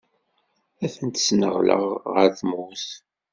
Ad 0.83 0.91
ten-sneɣleɣ 0.93 1.83
ɣer 2.13 2.27
tmurt. 2.39 2.87